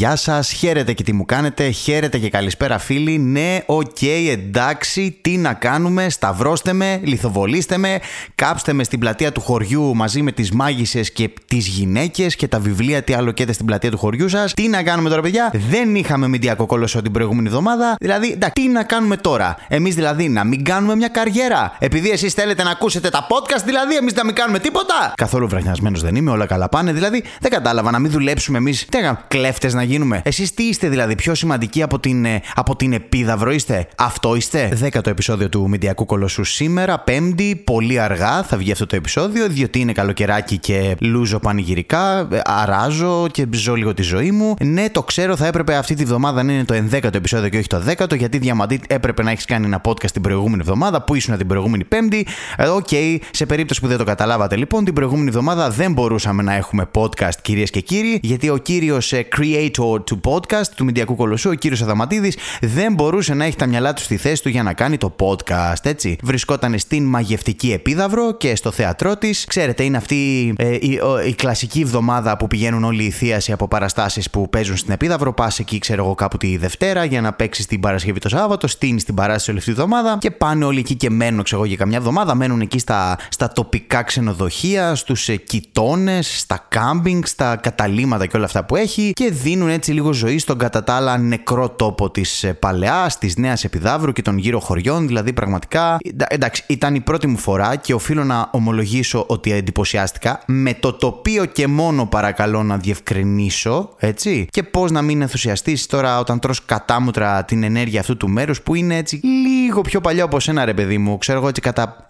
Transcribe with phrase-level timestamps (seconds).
[0.00, 3.18] Γεια σας, χαίρετε και τι μου κάνετε, χαίρετε και καλησπέρα φίλοι.
[3.18, 7.98] Ναι, οκ, εντάξει, τι να κάνουμε, σταυρώστε με, λιθοβολήστε με,
[8.34, 12.58] κάψτε με στην πλατεία του χωριού μαζί με τις μάγισσες και τις γυναίκες και τα
[12.60, 14.54] βιβλία, τι άλλο καίτε στην πλατεία του χωριού σας.
[14.54, 17.94] Τι να κάνουμε τώρα, παιδιά, δεν είχαμε μηντιακό κολοσσό την προηγούμενη εβδομάδα.
[18.00, 21.76] Δηλαδή, εντάξει, τι να κάνουμε τώρα; Εμείς δηλαδή να μην κάνουμε μια καριέρα.
[21.78, 25.12] Επειδή εσείς θέλετε να ακούσετε τα podcast, δηλαδή εμείς να μην κάνουμε τίποτα.
[25.16, 26.92] Καθόλου βραχνιασμένος δεν είμαι, όλα καλά πάνε.
[26.92, 28.86] Δηλαδή, δεν κατάλαβα να μην δουλέψουμε εμείς.
[28.90, 32.76] Τι έκαμε, κλέφτες να γίνουμε; Εσείς τι είστε δηλαδή, πιο σημαντικοί από την, ε, από
[32.76, 38.56] την Επίδαυρο είστε; Αυτό είστε; Δέκατο επεισόδιο του Μηντιακού Κολοσσού σήμερα, Πέμπτη, πολύ αργά θα
[38.56, 43.94] βγει αυτό το επεισόδιο, διότι είναι καλοκαιράκι και λούζω πανηγυρικά, ε, αράζω και ζω λίγο
[43.94, 44.54] τη ζωή μου.
[44.60, 47.66] Ναι, το ξέρω, θα έπρεπε αυτή τη βδομάδα να είναι το 11ο επεισόδιο και όχι
[47.66, 51.36] το 10ο, γιατί Διαμαντή έπρεπε να έχεις κάνει ένα podcast την προηγούμενη εβδομάδα, που ήσουν
[51.36, 52.26] την προηγούμενη Πέμπτη.
[52.56, 56.42] Ε, OK, okay, σε περίπτωση που δεν το καταλάβατε λοιπόν, την προηγούμενη εβδομάδα δεν μπορούσαμε
[56.42, 61.50] να έχουμε podcast, κυρίες και κύριοι, γιατί ο κύριος creator του podcast, του Μηντιακού Κολοσσού,
[61.50, 64.72] ο κύριος Αδαμαντίδης, δεν μπορούσε να έχει τα μυαλά του στη θέση του για να
[64.72, 66.16] κάνει το podcast, έτσι.
[66.22, 69.44] Βρισκόταν στην μαγευτική Επίδαυρο και στο θέατρό της.
[69.44, 74.30] Ξέρετε, είναι αυτή ε, η, η, κλασική εβδομάδα που πηγαίνουν όλοι οι θείασοι από παραστάσεις
[74.30, 75.32] που παίζουν στην επίδαυρο.
[75.32, 79.04] Πας εκεί, ξέρω εγώ, κάπου τη Δευτέρα για να παίξεις την Παρασκευή το Σάββατο, στείνεις
[79.04, 81.78] την παράσταση όλη αυτή τη εβδομάδα και πάνε όλοι εκεί και μένουν, ξέρω εγώ, για
[81.78, 82.34] καμιά εβδομάδα.
[82.34, 88.44] Μένουν εκεί στα, στα τοπικά ξενοδοχεία, στους ε, κοιτώνες, στα κάμπινγκ, στα καταλήματα και όλα
[88.44, 92.44] αυτά που έχει και δίνουν έτσι λίγο ζωή στον κατά τα άλλα νεκρό τόπο της
[92.44, 95.06] ε, παλαιάς, της Νέας Επιδαύρου και των γύρω χωριών.
[95.06, 95.96] Δηλαδή, πραγματικά.
[96.28, 100.42] Εντάξει, ήταν η πρώτη μου φορά και οφείλω να ομολογήσω ότι εντυπωσιάστηκα.
[100.46, 104.46] Με το τοπίο και μόνο παρακαλώ να διευκρινίσω, έτσι.
[104.50, 108.74] Και πώς να μην ενθουσιαστείς τώρα όταν τρως κατάμουτρα την ενέργεια αυτού του μέρους που
[108.74, 111.18] είναι έτσι λίγο πιο παλιό από σένα, ρε παιδί μου.
[111.18, 112.06] Ξέρω εγώ έτσι κατά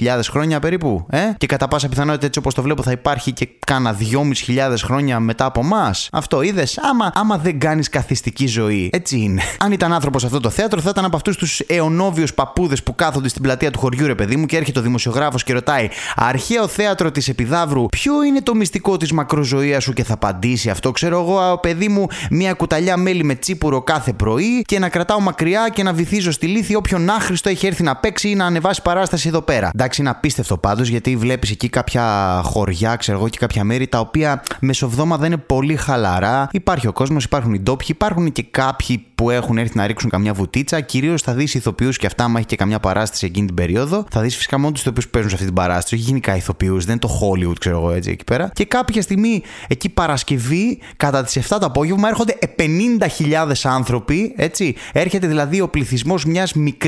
[0.00, 1.06] 2.500 χρόνια περίπου.
[1.10, 5.20] Ε; Και κατά πάσα πιθανότητα έτσι όπως το βλέπω θα υπάρχει και κάνα 2.500 χρόνια
[5.20, 5.94] μετά από εμά.
[6.12, 8.90] Αυτό είδες; Άμα, άμα δεν κάνεις καθιστική ζωή.
[8.92, 9.42] Έτσι είναι.
[9.64, 13.28] Αν ήταν άνθρωπος αυτό το θέατρο, θα ήταν από αυτούς τους αιωνόβιους παππούδες που κάθονται
[13.28, 17.10] στην πλατεία του χωριού, ρε παιδί μου, και έρχεται ο δημοσιογράφος και ρωτάει Αρχαίο θέατρο
[17.10, 20.90] της Επιδαύρου, ποιο είναι το μυστικό της μακροζωίας σου; Και θα απαντήσει αυτό.
[20.90, 25.68] Ξέρω εγώ, παιδί μου, μια κουταλιά μέλι με τσίπουρο κάθε πρωί και να κρατάω μακριά
[25.72, 29.28] και να βυθίζω στη λύθη όποιον άχρηστο έχει έρθει να παίξει ή να ανεβάσει παράσταση
[29.28, 29.70] εδώ πέρα.
[29.74, 33.98] Εντάξει, είναι απίστευτο πάντως γιατί βλέπεις εκεί κάποια χωριά, ξέρω εγώ, και κάποια μέρη τα
[33.98, 36.48] οποία μεσοβδόματα είναι πολύ χαλαρά.
[36.52, 40.32] Υπάρχει ο κόσμος, υπάρχουν οι ντόπιοι, υπάρχουν και κάποιοι που έχουν έρθει να ρίξουν καμιά
[40.32, 40.80] βουτίτσα.
[40.80, 44.04] Κυρίως θα δεις ηθοποιούς και αυτά, άμα έχει και καμιά παράσταση εκείνη την περίοδο.
[44.10, 46.84] Θα δεις φυσικά μόνο τους ηθοποιούς που παίζουν σε αυτή την παράσταση, όχι γενικά ηθοποιούς,
[46.84, 48.50] δεν είναι το Hollywood, ξέρω εγώ έτσι εκεί πέρα.
[48.54, 54.74] Και κάποια στιγμή εκεί Παρασκευή, κατά τις 7 το απόγευμα, έρχονται 50.000 άνθρωποι, έτσι.
[54.92, 56.78] Έρχεται δηλαδή ο πληθυσμός μιας μικρή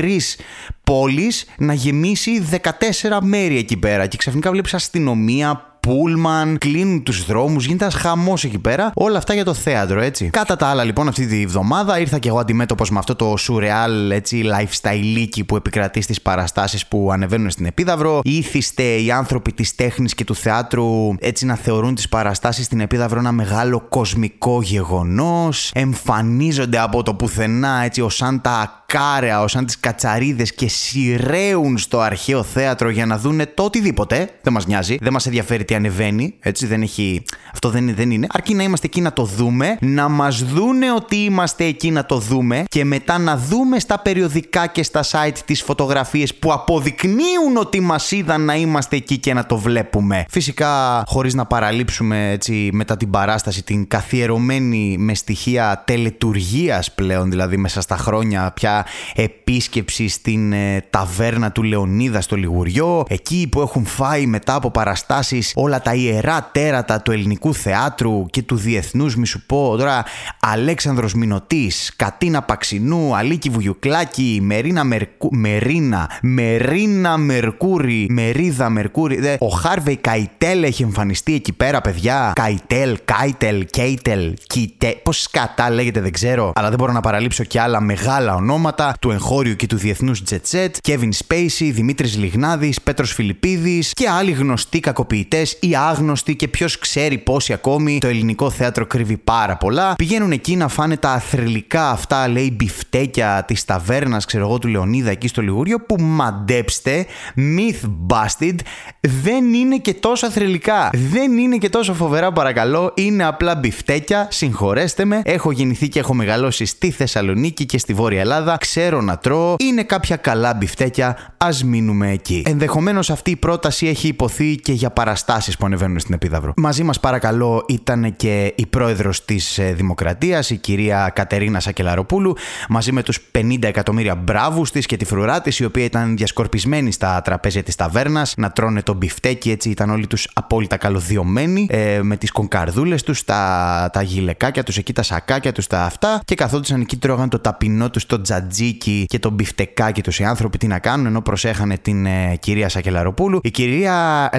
[0.83, 4.07] πόλης να γεμίσει 14 μέρη εκεί πέρα.
[4.07, 8.91] Και ξαφνικά βλέπεις αστυνομία, πούλμαν, κλείνουν τους δρόμους, γίνεται ένας χαμός εκεί πέρα.
[8.93, 10.29] Όλα αυτά για το θέατρο, έτσι.
[10.29, 14.11] Κατά τα άλλα, λοιπόν, αυτή τη βδομάδα ήρθα και εγώ αντιμέτωπος με αυτό το surreal
[14.11, 18.19] έτσι, lifestyle που επικρατεί στις παραστάσεις που ανεβαίνουν στην Επίδαυρο.
[18.23, 23.19] Ήθιστε οι άνθρωποι της τέχνης και του θεάτρου έτσι να θεωρούν τις παραστάσεις στην Επίδαυρο
[23.19, 25.71] ένα μεγάλο κοσμικό γεγονός.
[25.73, 31.99] Εμφανίζονται από το πουθενά έτσι ω σαν τα κάρεα, σαν τις κατσαρίδες και σειραίουν στο
[31.99, 34.29] αρχαίο θέατρο για να δούνε το οτιδήποτε.
[34.41, 37.23] Δεν μας νοιάζει, δεν μας ενδιαφέρει τι ανεβαίνει, έτσι δεν έχει.
[37.53, 38.27] Αυτό δεν, δεν είναι.
[38.33, 42.17] Αρκεί να είμαστε εκεί να το δούμε, να μας δούνε ότι είμαστε εκεί να το
[42.17, 47.79] δούμε και μετά να δούμε στα περιοδικά και στα site τις φωτογραφίες που αποδεικνύουν ότι
[47.79, 50.25] μας είδαν να είμαστε εκεί και να το βλέπουμε.
[50.29, 57.57] Φυσικά, χωρίς να παραλείψουμε έτσι μετά την παράσταση την καθιερωμένη με στοιχεία τελετουργίας πλέον, δηλαδή
[57.57, 58.82] μέσα στα χρόνια πια
[59.15, 65.51] επίσκεψη στην ε, ταβέρνα του Λεωνίδα στο Λιγουριό, εκεί που έχουν φάει μετά από παραστάσεις
[65.55, 70.03] όλα τα ιερά τέρατα του ελληνικού θεάτρου και του διεθνούς μη σου πω τώρα
[70.39, 79.95] Αλέξανδρος Μινωτής, Κατίνα Παξινού, Αλίκη Βουγιουκλάκη, Μερίνα Μερκού, Μερίνα, Μερίνα Μερκούρη, Μερίδα Μερκούρη, ο Χάρβεϊ
[79.95, 86.51] Καϊτέλ έχει εμφανιστεί εκεί πέρα παιδιά, Καϊτέλ, Κάιτελ, Κέιτελ, Κιτέ, πώς σκατά λέγεται δεν ξέρω,
[86.55, 90.51] αλλά δεν μπορώ να παραλείψω και άλλα μεγάλα ονόματα του εγχώριου και του διεθνούς Jet
[90.51, 96.79] Set, Kevin Spacey, Δημήτρης Λιγνάδης, Πέτρος Φιλιππίδης και άλλοι γνωστοί κακοποιητές ή άγνωστοι και ποιος
[96.79, 99.93] ξέρει πόσοι ακόμη το ελληνικό θέατρο κρύβει πάρα πολλά.
[99.95, 105.09] Πηγαίνουν εκεί να φάνε τα αθρηλικά αυτά, λέει, μπιφτέκια της ταβέρνας, ξέρω εγώ, του Λεωνίδα
[105.09, 107.05] εκεί στο Λιγούριο, που μαντέψτε,
[107.35, 108.55] myth busted,
[108.99, 110.89] δεν είναι και τόσο αθρηλικά.
[110.93, 112.91] Δεν είναι και τόσο φοβερά, παρακαλώ.
[112.95, 115.21] Είναι απλά μπιφτέκια, συγχωρέστε με.
[115.25, 119.55] Έχω γεννηθεί και έχω μεγαλώσει στη Θεσσαλονίκη και στη Βόρεια Ελλάδα εβδομάδα, ξέρω να τρώω,
[119.59, 122.43] είναι κάποια καλά μπιφτέκια, ας μείνουμε εκεί.
[122.45, 126.53] Ενδεχομένως αυτή η πρόταση έχει υποθεί και για παραστάσεις που ανεβαίνουν στην Επίδαυρο.
[126.55, 132.35] Μαζί μας, παρακαλώ, ήταν και η πρόεδρος της ε, Δημοκρατίας, η κυρία Κατερίνα Σακελαροπούλου,
[132.69, 136.91] μαζί με τους 50 εκατομμύρια μπράβους της και τη φρουρά της, η οποία ήταν διασκορπισμένη
[136.91, 141.99] στα τραπέζια της ταβέρνας να τρώνε το μπιφτέκι, έτσι ήταν όλοι τους απόλυτα καλωδιωμένοι, ε,
[142.01, 146.35] με τις κονκαρδούλες τους, τα, τα γυλεκάκια τους, εκεί τα σακάκια τους, τα αυτά, και
[146.35, 148.17] καθόντουσαν εκεί τρώγαν το ταπεινό τους, το
[148.47, 152.69] τζατζίκι και το μπιφτεκάκι τους οι άνθρωποι τι να κάνουν, ενώ προσέχανε την ε, κυρία
[152.69, 153.39] Σακελαροπούλου.
[153.43, 154.29] Η κυρία.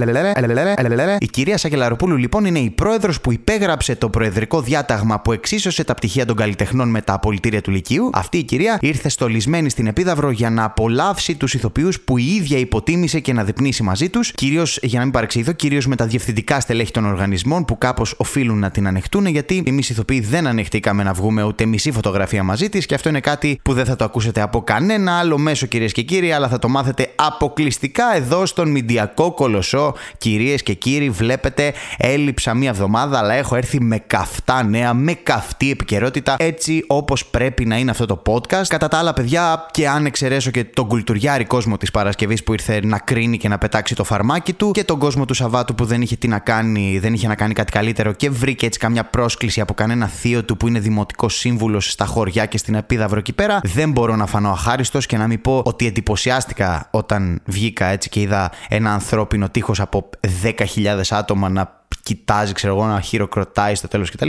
[1.18, 5.94] Η κυρία Σακελαροπούλου λοιπόν είναι η πρόεδρος που υπέγραψε το προεδρικό διάταγμα που εξίσωσε τα
[5.94, 8.10] πτυχία των καλλιτεχνών με τα απολυτήρια του Λυκείου.
[8.12, 12.58] Αυτή η κυρία ήρθε στολισμένη στην Επίδαυρο για να απολαύσει τους ηθοποιούς που η ίδια
[12.58, 14.32] υποτίμησε και να διπνήσει μαζί τους.
[14.32, 18.58] Κυρίως, για να μην παρεξηγηθώ, κυρίως με τα διευθυντικά στελέχη των οργανισμών που κάπως οφείλουν
[18.58, 22.68] να την ανεχτούν, γιατί εμείς οι ηθοποιοί δεν ανεχτήκαμε να βγούμε ούτε μισή φωτογραφία μαζί
[22.68, 25.92] της και αυτό είναι κάτι που δεν θα το ακούσετε από κανένα άλλο μέσο, κυρίες
[25.92, 29.94] και κύριοι, αλλά θα το μάθετε αποκλειστικά εδώ στον Μηντιακό Κολοσσό.
[30.18, 35.70] Κυρίες και κύριοι, βλέπετε, έλειψα μία εβδομάδα, αλλά έχω έρθει με καυτά νέα, με καυτή
[35.70, 38.66] επικαιρότητα, έτσι όπως πρέπει να είναι αυτό το podcast.
[38.68, 42.80] Κατά τα άλλα, παιδιά, και αν εξαιρέσω και τον κουλτουριάρη κόσμο της Παρασκευής που ήρθε
[42.84, 46.02] να κρίνει και να πετάξει το φαρμάκι του, και τον κόσμο του Σαββάτου που δεν
[46.02, 49.60] είχε τι να κάνει, δεν είχε να κάνει κάτι καλύτερο και βρήκε έτσι καμιά πρόσκληση
[49.60, 53.60] από κανένα θείο του που είναι δημοτικός σύμβουλος στα χωριά και στην Επίδαυρο εκεί πέρα,
[53.62, 58.20] δεν μπορώ να φανώ αχάριστος και να μην πω ότι εντυπωσιάστηκα όταν βγήκα έτσι και
[58.20, 60.08] είδα ένα ανθρώπινο τείχος από
[60.42, 64.28] 10.000 άτομα να κοιτάζει, ξέρω εγώ, να χειροκροτάει στο τέλος κτλ.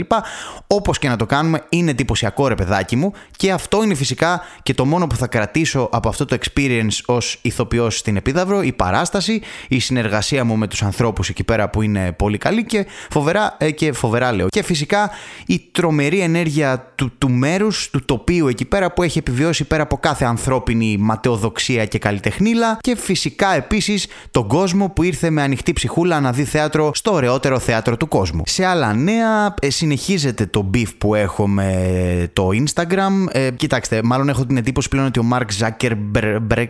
[0.66, 4.74] Όπως και να το κάνουμε, είναι εντυπωσιακό ρε παιδάκι μου και αυτό είναι φυσικά και
[4.74, 9.42] το μόνο που θα κρατήσω από αυτό το experience ως ηθοποιός στην Επίδαυρο, η παράσταση,
[9.68, 13.70] η συνεργασία μου με τους ανθρώπους εκεί πέρα που είναι πολύ καλή και φοβερά, ε,
[13.70, 14.48] και φοβερά λέω.
[14.48, 15.10] Και φυσικά
[15.46, 19.96] η τρομερή ενέργεια του, του μέρους, του τοπίου εκεί πέρα που έχει επιβιώσει πέρα από
[19.96, 26.20] κάθε ανθρώπινη ματαιοδοξία και καλλιτεχνίλα και φυσικά επίσης τον κόσμο που ήρθε με ανοιχτή ψυχούλα
[26.20, 28.42] να δει θέατρο στο ωραιότερο θέατρο του κόσμου.
[28.44, 33.26] Σε άλλα νέα, ε, συνεχίζεται το beef που έχω με το Instagram.
[33.30, 36.68] Ε, κοιτάξτε, μάλλον έχω την εντύπωση πλέον ότι ο Mark Zuckerberg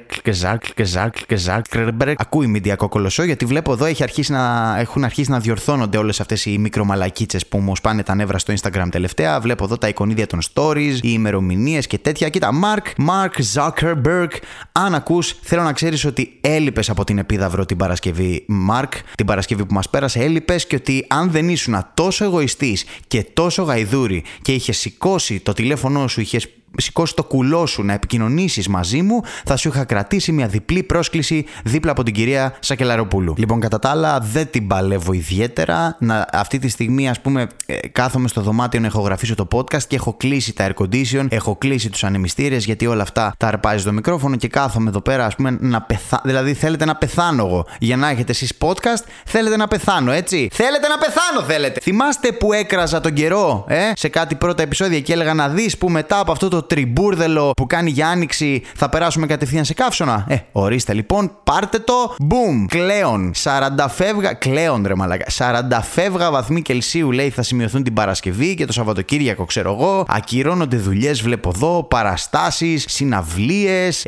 [2.16, 6.44] ακούει μηντιακό κολοσσό, γιατί βλέπω εδώ έχει αρχίσει να, έχουν αρχίσει να διορθώνονται όλες αυτές
[6.44, 9.40] οι μικρομαλακίτσες που μου σπάνε τα νεύρα στο Instagram τελευταία.
[9.40, 12.28] Βλέπω εδώ τα εικονίδια των stories, οι ημερομηνίες και τέτοια.
[12.28, 14.28] Κοίτα, Mark, Mark Zuckerberg,
[14.72, 19.66] αν ακούς, θέλω να ξέρεις ότι έλειπες από την επίδαυρο την Παρασκευή, Mark, την Παρασκευή
[19.66, 24.52] που μας πέρασε, έλειπες και ότι αν δεν ήσουν τόσο εγωιστής και τόσο γαϊδούρη και
[24.52, 29.56] είχες σηκώσει το τηλέφωνό σου, είχες σηκώσει το κουλό σου να επικοινωνήσεις μαζί μου, θα
[29.56, 33.34] σου είχα κρατήσει μια διπλή πρόσκληση δίπλα από την κυρία Σακελαροπούλου.
[33.36, 35.96] Λοιπόν, κατά τα άλλα, δεν την παλεύω ιδιαίτερα.
[36.00, 39.96] Να, αυτή τη στιγμή, ας πούμε, ε, κάθομαι στο δωμάτιο να ηχογραφήσω το podcast και
[39.96, 43.92] έχω κλείσει τα air condition, έχω κλείσει τους ανεμιστήρες γιατί όλα αυτά τα αρπάζει το
[43.92, 46.22] μικρόφωνο και κάθομαι εδώ πέρα, ας πούμε, να πεθάνω.
[46.24, 47.66] Δηλαδή, θέλετε να πεθάνω εγώ.
[47.78, 50.48] Για να έχετε εσείς podcast, θέλετε να πεθάνω, έτσι.
[50.52, 51.80] Θέλετε να πεθάνω, θέλετε.
[51.80, 55.90] Θυμάστε που έκραζα τον καιρό, ε, σε κάτι πρώτα επεισόδια και έλεγα να δεις που
[55.90, 60.24] μετά από αυτό το τριμπούρδελο που κάνει για άνοιξη θα περάσουμε κατευθείαν σε καύσωνα.
[60.28, 62.14] Ε, ορίστε λοιπόν, πάρτε το.
[62.18, 62.66] Μπούμ!
[62.66, 63.32] Κλέον.
[63.42, 64.32] 40 φεύγα.
[64.32, 65.24] Κλέον ρε μαλάκα.
[65.38, 70.04] 40 φεύγα βαθμοί Κελσίου λέει θα σημειωθούν την Παρασκευή και το Σαββατοκύριακο ξέρω εγώ.
[70.08, 71.82] Ακυρώνονται δουλειές, βλέπω εδώ.
[71.82, 74.06] Παραστάσεις, συναυλίες.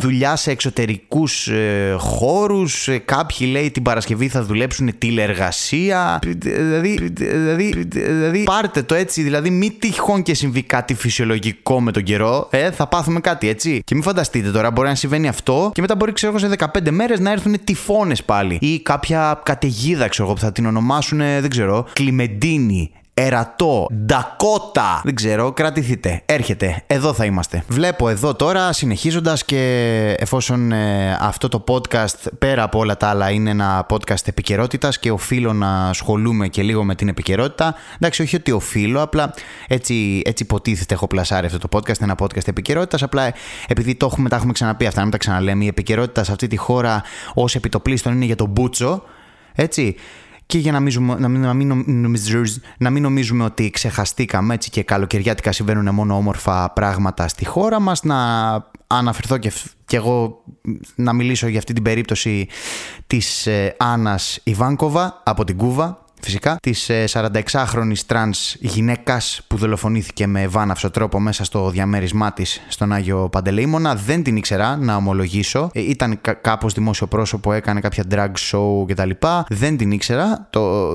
[0.00, 1.48] Δουλειά σε εξωτερικούς
[1.98, 2.88] χώρους.
[3.04, 6.18] Κάποιοι λέει την Παρασκευή θα δουλέψουν τηλεργασία.
[6.22, 12.02] Δηλαδή, δηλαδή, δηλαδή πάρτε το έτσι, δηλαδή μην τυχόν και συμβεί κάτι φυσιολογικό με τον
[12.02, 13.82] καιρό, ε, θα πάθουμε κάτι έτσι.
[13.84, 16.90] Και μην φανταστείτε τώρα, μπορεί να συμβαίνει αυτό και μετά μπορεί, ξέρω εγώ, σε 15
[16.90, 18.58] μέρες να έρθουν τυφώνες πάλι.
[18.60, 25.00] Ή κάποια καταιγίδα, ξέρω εγώ, που θα την ονομάσουν, δεν ξέρω, Κλιμεντίνη, Ερατό, Ντακότα.
[25.04, 26.22] Δεν ξέρω, κρατηθείτε.
[26.26, 26.82] Έρχεται.
[26.86, 27.64] Εδώ θα είμαστε.
[27.68, 33.30] Βλέπω εδώ τώρα, συνεχίζοντας και εφόσον ε, αυτό το podcast πέρα από όλα τα άλλα
[33.30, 37.74] είναι ένα podcast επικαιρότητας και οφείλω να ασχολούμαι και λίγο με την επικαιρότητα.
[37.94, 39.34] Εντάξει, όχι ότι οφείλω, απλά
[39.68, 43.02] έτσι, έτσι υποτίθεται έχω πλασάρει αυτό το podcast, ένα podcast επικαιρότητας.
[43.02, 43.32] Απλά
[43.68, 45.64] επειδή το έχουμε, τα έχουμε ξαναπεί αυτά, να μην τα ξαναλέμε.
[45.64, 47.02] Η επικαιρότητα σε αυτή τη χώρα
[47.34, 49.02] ως επί το πλείστον είναι για τον πούτσο.
[49.54, 49.96] Έτσι
[50.46, 51.86] και για να, μίζουμε, να, μην, να, μην,
[52.78, 58.02] να μην νομίζουμε ότι ξεχαστήκαμε έτσι και καλοκαιριάτικα συμβαίνουν μόνο όμορφα πράγματα στη χώρα μας
[58.02, 58.18] να
[58.86, 59.52] αναφερθώ και,
[59.84, 60.44] και εγώ
[60.94, 62.48] να μιλήσω για αυτή την περίπτωση
[63.06, 70.46] της ε, Άννας Ιβάνκοβα από την Κούβα φυσικά, της 46χρονη τρανς γυναίκας που δολοφονήθηκε με
[70.46, 73.94] βάναυσο τρόπο μέσα στο διαμέρισμά της στον Άγιο Παντελεήμονα.
[73.94, 75.70] Δεν την ήξερα, να ομολογήσω.
[75.72, 79.10] Ε, ήταν κάπως δημόσιο πρόσωπο, έκανε κάποια drag show κτλ.
[79.48, 80.46] Δεν την ήξερα.
[80.50, 80.92] Το...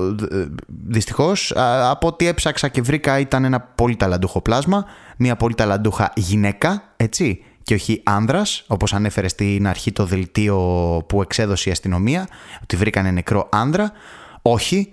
[0.86, 1.52] Δυστυχώς,
[1.90, 4.84] από ό,τι έψαξα και βρήκα, ήταν ένα πολύ ταλαντούχο πλάσμα.
[5.16, 10.56] Μια πολύ ταλαντούχα γυναίκα, έτσι και όχι άνδρας, όπως ανέφερε στην αρχή το δελτίο
[11.08, 12.28] που εξέδωσε η αστυνομία,
[12.62, 13.92] ότι βρήκανε νεκρό άνδρα.
[14.42, 14.92] Όχι.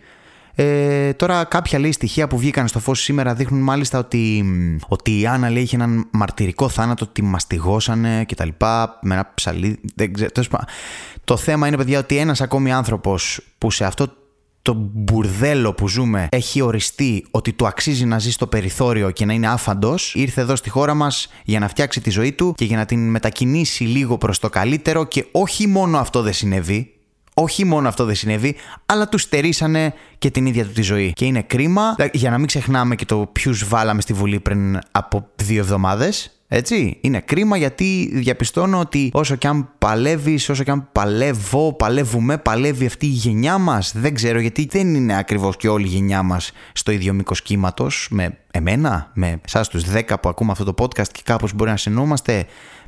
[0.60, 4.46] Ε, τώρα κάποια λέει στοιχεία που βγήκαν στο φως σήμερα δείχνουν μάλιστα ότι,
[4.88, 9.32] ότι η Άννα λέει είχε έναν μαρτυρικό θάνατο, ότι μαστιγώσανε και τα λοιπά, με ένα
[9.36, 9.80] ψαλί.
[9.96, 10.30] Δεν ξέρω,
[11.24, 14.08] το θέμα είναι παιδιά ότι ένας ακόμη άνθρωπος που σε αυτό
[14.62, 19.34] το μπουρδέλο που ζούμε έχει οριστεί ότι του αξίζει να ζει στο περιθώριο και να
[19.34, 22.78] είναι άφαντος, ήρθε εδώ στη χώρα μας για να φτιάξει τη ζωή του και για
[22.78, 26.97] να την μετακινήσει λίγο προς το καλύτερο και όχι μόνο αυτό δεν συνέβη.
[27.40, 31.14] Όχι μόνο αυτό δεν συνέβη, αλλά τους στερήσανε και την ίδια του τη ζωή.
[31.14, 35.28] Και είναι κρίμα, για να μην ξεχνάμε και το ποιους βάλαμε στη Βουλή πριν από
[35.36, 36.37] δύο εβδομάδες.
[36.50, 42.38] Έτσι, είναι κρίμα γιατί διαπιστώνω ότι όσο και αν παλεύεις, όσο και αν παλεύω, παλεύουμε,
[42.38, 43.94] παλεύει αυτή η γενιά μας.
[43.96, 48.08] Δεν ξέρω γιατί δεν είναι ακριβώς και όλη η γενιά μας στο ίδιο μήκος κύματος
[48.12, 51.78] με εμένα, με εσάς τους 10 που ακούμε αυτό το podcast και κάπως μπορεί να
[51.78, 52.46] συνόμαστε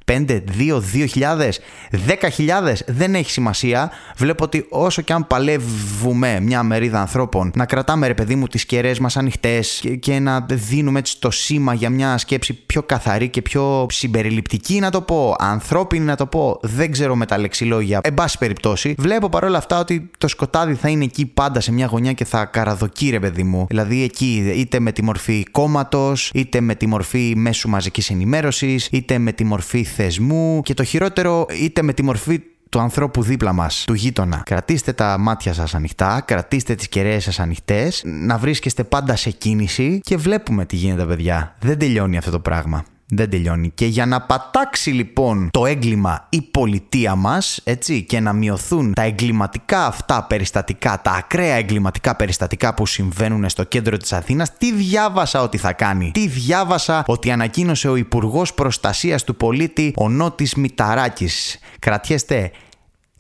[0.10, 1.60] 5, 2, 2.000,
[1.92, 3.92] 10.000, δεν έχει σημασία.
[4.16, 8.66] Βλέπω ότι όσο και αν παλεύουμε μια μερίδα ανθρώπων να κρατάμε ρε παιδί μου τις
[8.66, 13.42] κεραίες μας ανοιχτές και, να δίνουμε έτσι το σήμα για μια σκέψη πιο καθαρή και
[13.50, 18.00] πιο συμπεριληπτική να το πω, ανθρώπινη να το πω, δεν ξέρω με τα λεξιλόγια.
[18.04, 21.86] Εν πάση περιπτώσει, βλέπω παρόλα αυτά ότι το σκοτάδι θα είναι εκεί πάντα σε μια
[21.86, 23.66] γωνιά και θα καραδοκεί ρε παιδί μου.
[23.70, 29.18] Δηλαδή εκεί είτε με τη μορφή κόμματος, είτε με τη μορφή μέσου μαζικής ενημέρωσης, είτε
[29.18, 33.84] με τη μορφή θεσμού και το χειρότερο είτε με τη μορφή του ανθρώπου δίπλα μας,
[33.88, 34.42] του γείτονα.
[34.46, 40.00] Κρατήστε τα μάτια σας ανοιχτά, κρατήστε τις κεραίες σας ανοιχτές, να βρίσκεστε πάντα σε κίνηση
[40.04, 41.56] και βλέπουμε τι γίνεται, παιδιά.
[41.60, 42.86] Δεν τελειώνει αυτό το πράγμα.
[43.12, 43.72] Δεν τελειώνει.
[43.76, 49.02] Και για να πατάξει λοιπόν το έγκλημα η πολιτεία μας, έτσι, και να μειωθούν τα
[49.02, 55.42] εγκληματικά αυτά περιστατικά, τα ακραία εγκληματικά περιστατικά που συμβαίνουν στο κέντρο της Αθήνας, τι διάβασα
[55.42, 61.60] ότι θα κάνει; Τι διάβασα ότι ανακοίνωσε ο Υπουργός Προστασίας του Πολίτη, ο Νότης Μηταράκης;
[61.80, 62.52] Κρατιέστε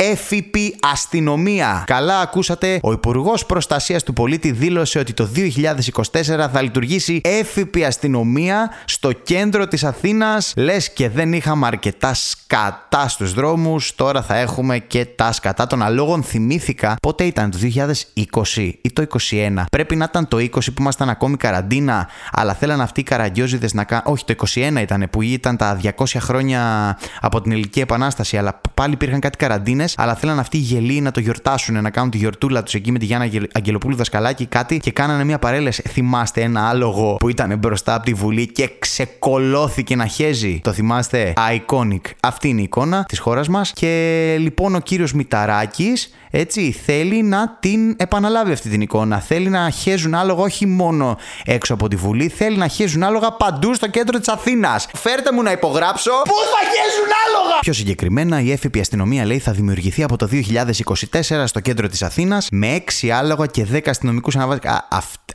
[0.01, 1.83] έφυπη αστυνομία.
[1.87, 8.69] Καλά ακούσατε, ο Υπουργός Προστασίας του Πολίτη δήλωσε ότι το 2024 θα λειτουργήσει έφυπη αστυνομία
[8.85, 10.53] στο κέντρο της Αθήνας.
[10.55, 15.83] Λες και δεν είχαμε αρκετά σκατά στους δρόμους, τώρα θα έχουμε και τα σκατά των
[15.83, 16.23] αλόγων.
[16.23, 19.65] Θυμήθηκα πότε ήταν, το 2020 ή το 2021.
[19.71, 23.83] Πρέπει να ήταν το 20 που ήμασταν ακόμη καραντίνα, αλλά θέλαν αυτοί οι καραγκιόζιδε να
[23.83, 24.05] κάνουν.
[24.07, 28.93] Όχι, το 21 ήταν που ήταν τα 200 χρόνια από την Ελληνική Επανάσταση, αλλά πάλι
[28.93, 32.63] υπήρχαν κάτι καραντίνες αλλά θέλαν αυτοί οι γελοί να το γιορτάσουν, να κάνουν τη γιορτούλα
[32.63, 35.81] τους εκεί με τη Γιάννα Αγγελοπούλου δασκαλάκι κάτι και κάνανε μια παρέλαση.
[35.81, 40.59] Θυμάστε ένα άλογο που ήταν μπροστά από τη Βουλή και ξεκολώθηκε να χέζει.
[40.63, 42.01] Το θυμάστε, iconic.
[42.19, 43.71] Αυτή είναι η εικόνα της χώρας μας.
[43.71, 49.19] Και λοιπόν ο κύριος Μηταράκης έτσι, θέλει να την επαναλάβει αυτή την εικόνα.
[49.19, 53.73] Θέλει να χέζουν άλογα όχι μόνο έξω από τη Βουλή, θέλει να χέζουν άλογα παντού
[53.73, 54.87] στο κέντρο της Αθήνας.
[54.93, 56.11] Φέρτε μου να υπογράψω.
[56.23, 57.59] Πού θα χέζουν άλογα!
[57.59, 62.47] Πιο συγκεκριμένα, η έφυπη αστυνομία λέει θα δημιουργηθεί από το 2024 στο κέντρο της Αθήνας
[62.51, 64.59] με 6 άλογα και 10 αστυνομικούς αναβάσει.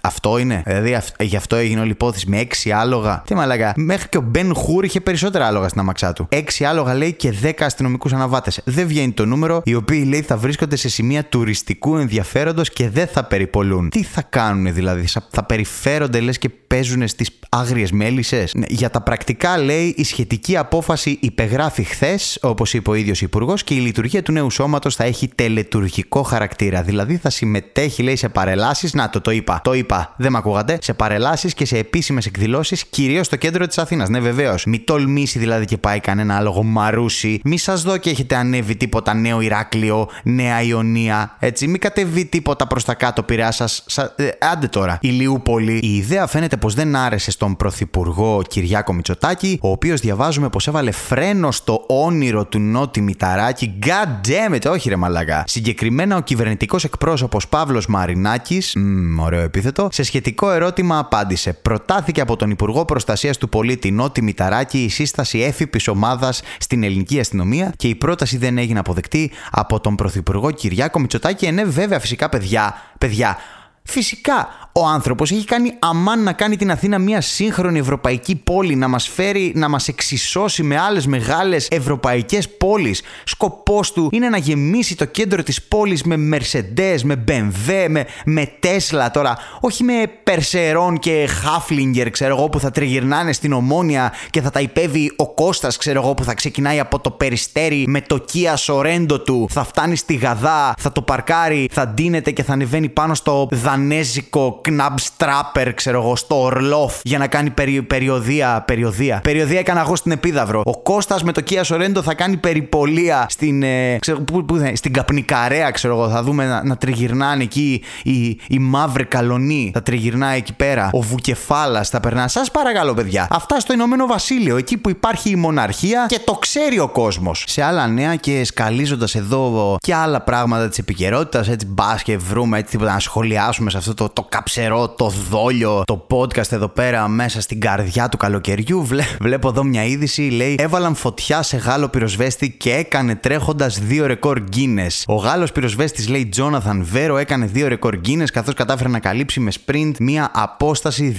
[0.03, 0.63] Αυτό είναι.
[0.67, 3.23] Δηλαδή γι' αυτό έγινε όλη η υπόθεση με 6 άλογα.
[3.27, 3.73] Τι μαλακά.
[3.77, 6.29] Μέχρι και ο Μπεν Χούρ είχε περισσότερα άλογα στην αμαξά του.
[6.31, 8.61] 6 άλογα λέει και 10 αστυνομικούς αναβάτες.
[8.65, 13.07] Δεν βγαίνει το νούμερο, οι οποίοι λέει θα βρίσκονται σε σημεία τουριστικού ενδιαφέροντος και δεν
[13.07, 13.89] θα περιπολούν.
[13.89, 18.55] Τι θα κάνουν δηλαδή, θα περιφέρονται λες και παίζουν στις άγριες μέλισσες.
[18.55, 23.65] Ναι, για τα πρακτικά λέει η σχετική απόφαση υπεγράφει χθες, όπως είπε ο ίδιος υπουργός,
[23.65, 26.83] και η λειτουργία του νέου σώματος θα έχει τελετουργικό χαρακτήρα.
[26.83, 30.79] Δηλαδή θα συμμετέχει λέει σε παρελάσεις, να το το είπα, το είπα, δεν με ακούγατε,
[30.83, 34.09] σε παρελάσεις και σε επίσημες εκδηλώσεις κυρίως στο κέντρο της Αθήνας.
[34.09, 34.65] Ναι βεβαίως.
[34.65, 39.15] Μη τολμήσει δηλαδή και πάει κανένα άλογο μαρούσι, μη σας δω και έχετε ανέβει τίποτα
[39.15, 43.85] νέο Ηράκλειο, νέα Ιωνία, έτσι, μη κατεβεί τίποτα προς τα κάτω πειρά σας,
[44.17, 45.79] ε, άντε τώρα, Ηλιούπολη.
[45.83, 50.91] Η ιδέα φαίνεται πως δεν άρεσε στον Πρωθυπουργό Κυριάκο Μητσοτάκη, ο οποίος διαβάζουμε πως έβαλε
[50.91, 53.79] φρένο στο όνειρο του Νότι Μηταράκη.
[53.83, 55.45] God damn it, όχι ρε μαλακά.
[55.47, 58.77] Συγκεκριμένα ο κυβερνητικός εκπρόσωπος Παύλος Μαρινάκης,
[59.21, 61.53] ωραίο επίθετο, σε σχετικό ερώτημα απάντησε.
[61.53, 67.21] Προτάθηκε από τον Υπουργό Προστασίας του Πολίτη Νότι Μηταράκη η σύσταση έφυπης ομάδας στην ελληνική
[67.21, 71.45] αστυνομία και η πρόταση δεν έγινε αποδεκτή από τον Πρωθυπουργό Κυριάκο Μητσοτάκη.
[71.47, 73.39] Ενέ, βέβαια, φυσικά, παιδιά, παιδιά,
[73.87, 78.89] Φυσικά, ο άνθρωπος έχει κάνει αμάν να κάνει την Αθήνα μια σύγχρονη ευρωπαϊκή πόλη, να
[78.89, 83.03] μας φέρει, να μας εξισώσει με άλλες μεγάλες ευρωπαϊκές πόλεις.
[83.25, 88.53] Σκοπός του είναι να γεμίσει το κέντρο της πόλης με Mercedes, με BMW, με, με
[88.63, 89.37] Tesla τώρα.
[89.61, 94.61] Όχι με Περσερών και Χάφλιγκερ, ξέρω εγώ, που θα τριγυρνάνε στην ομόνια και θα τα
[94.61, 99.25] υπέβει ο Κώστας, ξέρω εγώ, που θα ξεκινάει από το περιστέρι με το Kia Sorento
[99.25, 103.49] του, θα φτάνει στη Γαδά, θα το παρκάρει, θα ντύνεται και θα ανεβαίνει πάνω στο
[103.51, 108.63] δανέζικο Knab Strapper, ξέρω εγώ, στο Ορλόφ για να κάνει περι, περιοδία.
[108.67, 109.21] Περιοδία.
[109.23, 110.63] Περιοδία έκανα εγώ στην Επίδαυρο.
[110.65, 114.93] Ο Κώστας με το Kia Sorento θα κάνει περιπολία στην, ε, ξέρω, που, που, στην
[114.93, 116.09] Καπνικαρέα, ξέρω εγώ.
[116.09, 119.71] Θα δούμε να, να τριγυρνάνε εκεί οι, οι μαύροι καλονοί.
[119.75, 120.89] Θα τριγυρνάει εκεί πέρα.
[120.93, 122.29] Ο Βουκεφάλας θα περνά.
[122.29, 123.27] Σας παρακαλώ, παιδιά.
[123.31, 127.45] Αυτά στο Ηνωμένο Βασίλειο, εκεί που υπάρχει η μοναρχία και το ξέρει ο κόσμος.
[127.47, 132.59] Σε άλλα νέα και σκαλίζοντας εδώ και άλλα πράγματα της επικαιρότητας, έτσι μπα και βρούμε
[132.59, 137.09] έτσι τίποτα να σχολιάσουμε σε αυτό το, το καψερό, το δόλιο, το podcast εδώ πέρα
[137.09, 138.85] μέσα στην καρδιά του καλοκαιριού.
[138.85, 144.07] Βλέ, βλέπω εδώ μια είδηση, λέει Έβαλαν φωτιά σε Γάλλο πυροσβέστη και έκανε τρέχοντας δύο
[144.07, 145.03] ρεκόρ Guinness.
[145.07, 149.51] Ο Γάλλος πυροσβέστης, λέει Jonathan Βέρο, έκανε δύο ρεκόρ Guinness καθώς κατάφερε να καλύψει με
[149.65, 151.17] sprint μια απόσταση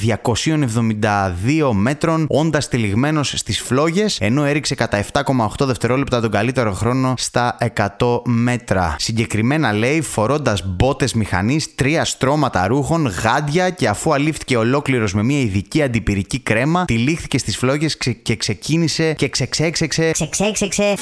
[1.61, 7.57] 272 μέτρων, όντας τυλιγμένος στις φλόγες, ενώ έριξε κατά 7,8 δευτερόλεπτα τον καλύτερο χρόνο στα
[7.99, 8.95] 100 μέτρα.
[8.99, 15.39] Συγκεκριμένα λέει φορώντας μπότες μηχανής, τρία στρώματα ρούχων, γάντια και αφού αλήφθηκε ολόκληρος με μια
[15.39, 20.11] ειδική αντιπυρική κρέμα, τυλίχθηκε στις φλόγες και ξεκίνησε και ξεξέξεξε.
[20.11, 20.93] Ξεξέξεξε.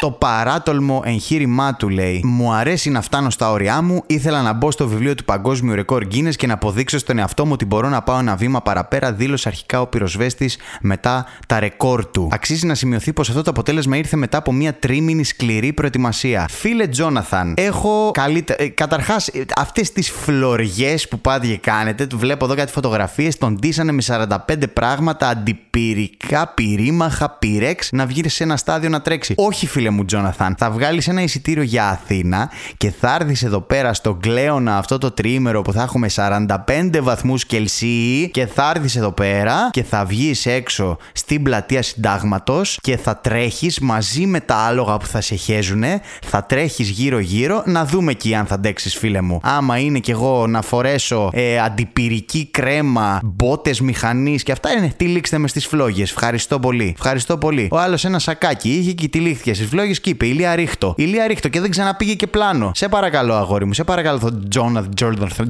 [0.00, 4.02] Το παράτολμο εγχείρημά του λέει: Μου αρέσει να φτάνω στα όρια μου.
[4.06, 7.52] Ήθελα να μπω στο βιβλίο του Παγκόσμιου Ρεκόρ Guinness και να αποδείξω στον εαυτό μου
[7.52, 12.28] ότι μπορώ να πάω ένα βήμα παραπέρα, δήλωσε αρχικά ο πυροσβέστης μετά τα ρεκόρ του.
[12.32, 16.46] Αξίζει να σημειωθεί πως αυτό το αποτέλεσμα ήρθε μετά από μια τρίμηνη σκληρή προετοιμασία.
[16.50, 18.62] Φίλε Τζόναθαν, έχω καλύτερα.
[18.62, 23.54] Ε, Καταρχάς, αυτές τις φλωριές που πάτε και κάνετε, του βλέπω εδώ κάτι φωτογραφίες, τον
[23.54, 24.36] ντύσανε με 45
[24.72, 29.34] πράγματα αντιπυρικά, πυρήμαχα, πυρέξ να βγει σε ένα στάδιο να τρέξει.
[29.36, 30.54] Όχι, φίλε μου, Τζόναθαν.
[30.58, 35.10] Θα βγάλεις ένα εισιτήριο για Αθήνα και θα έρθεις εδώ πέρα στο Κλέονα αυτό το
[35.10, 36.46] τρίμερο που θα έχουμε 45
[37.00, 42.96] βαθμούς Κελσίου και θα έρθεις εδώ πέρα και θα βγεις έξω στην πλατεία Συντάγματος και
[42.96, 45.84] θα τρέχεις μαζί με τα άλογα που θα σε χέζουν,
[46.26, 49.40] θα τρέχεις γύρω-γύρω να δούμε εκεί αν θα αντέξεις, φίλε μου.
[49.42, 54.92] Άμα είναι κι εγώ να φορέσω ε, αντιπυρική κρέμα, μπότες μηχανής και αυτά είναι.
[54.96, 56.10] Τυλίξτε με στις φλόγες.
[56.10, 56.92] Ευχαριστώ πολύ.
[56.96, 57.68] Ευχαριστώ πολύ.
[57.70, 60.94] Ο άλλος ένα σακάκι είχε και τυλίχθηκε στις φλόγε και είπε Ηλία ρίχτω.
[60.96, 62.70] Ηλία ρίχτω και δεν ξαναπήγε και πλάνο.
[62.74, 63.72] Σε παρακαλώ, αγόρι μου.
[63.72, 64.42] Σε παρακαλώ,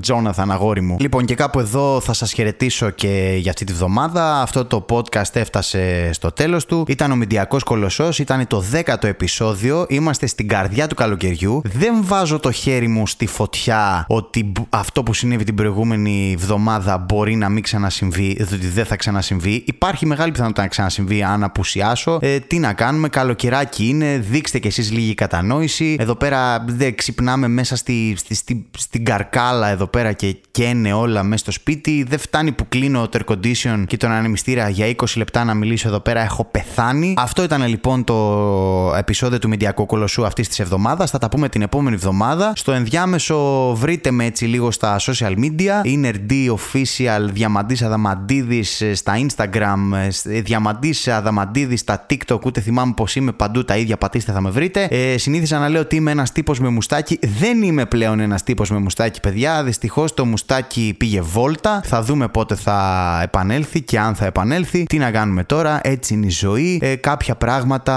[0.01, 0.97] Τζόναθαν, αγόρι μου.
[1.01, 4.41] Λοιπόν, και κάπου εδώ θα σας χαιρετήσω και για αυτή τη βδομάδα.
[4.43, 6.85] Αυτό το podcast έφτασε στο τέλος του.
[6.89, 8.19] Ήταν ο Μηντιακός Κολοσσός.
[8.19, 9.87] Ήταν το 10ο επεισόδιο.
[9.89, 11.63] Είμαστε στην καρδιά του καλοκαιριού.
[11.65, 17.35] Δεν βάζω το χέρι μου στη φωτιά ότι αυτό που συνέβη την προηγούμενη εβδομάδα μπορεί
[17.35, 19.63] να μην ξανασυμβεί, διότι δεν θα ξανασυμβεί.
[19.67, 22.19] Υπάρχει μεγάλη πιθανότητα να ξανασυμβεί αν απουσιάσω.
[22.21, 25.97] Ε, τι να κάνουμε, καλοκαιράκι είναι, δείξτε κι εσείς λίγη κατανόηση.
[25.99, 31.23] Εδώ πέρα δεν ξυπνάμε μέσα στη, στη, στη, στην καρκάλα εδώ πέρα και καίνε όλα
[31.23, 32.05] μέσα στο σπίτι.
[32.09, 35.89] Δεν φτάνει που κλείνω το air condition και τον ανεμιστήρα για 20 λεπτά να μιλήσω
[35.89, 36.21] εδώ πέρα.
[36.21, 37.15] Έχω πεθάνει.
[37.17, 41.11] Αυτό ήταν λοιπόν το επεισόδιο του Μηντιακού Κολοσσού αυτής της εβδομάδας.
[41.11, 42.53] Θα τα πούμε την επόμενη εβδομάδα.
[42.57, 45.81] Στο ενδιάμεσο βρείτε με έτσι λίγο στα social media.
[45.83, 49.77] Είναι RD Official Διαμαντής Αδαμαντίδης στα Instagram.
[50.25, 52.41] Διαμαντής Αδαμαντίδης στα TikTok.
[52.45, 54.89] Ούτε θυμάμαι πως είμαι παντού τα ίδια πατήστε θα με βρείτε.
[54.91, 57.19] Ε, συνήθιζα να λέω ότι είμαι ένας τύπος με μουστάκι.
[57.39, 59.65] Δεν είμαι πλέον ένας τύπος με μουστάκι, παιδιά.
[59.65, 61.81] Δυστυχώς το μουστάκι πήγε βόλτα.
[61.85, 64.85] Θα δούμε πότε θα επανέλθει και αν θα επανέλθει.
[64.85, 66.79] Τι να κάνουμε τώρα, έτσι είναι η ζωή.
[66.83, 67.97] Ε, κάποια πράγματα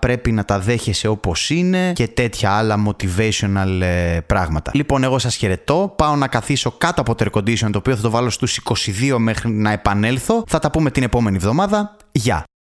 [0.00, 4.70] πρέπει να τα δέχεσαι όπως είναι και τέτοια άλλα motivational ε, πράγματα.
[4.74, 5.92] Λοιπόν, εγώ σας χαιρετώ.
[5.96, 9.16] Πάω να καθίσω κάτω από το air condition το οποίο θα το βάλω στους 22
[9.18, 10.44] μέχρι να επανέλθω.
[10.46, 11.96] Θα τα πούμε την επόμενη εβδομάδα.
[12.12, 12.44] Γεια!